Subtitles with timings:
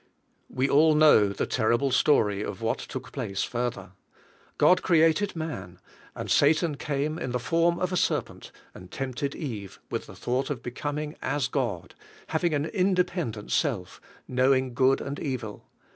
[0.49, 3.91] We all know the terrible story of what took place further;
[4.57, 5.79] God created man,
[6.15, 10.49] and Satan came in the form of a serpent and tempted Eve with the thought
[10.49, 11.93] of becoming as God,
[12.29, 15.67] having an independ ent self, knowing good and evil.